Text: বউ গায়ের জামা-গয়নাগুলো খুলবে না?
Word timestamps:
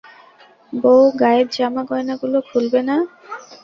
বউ 0.73 1.01
গায়ের 1.21 1.47
জামা-গয়নাগুলো 1.55 2.37
খুলবে 2.49 2.81
না? 2.89 2.95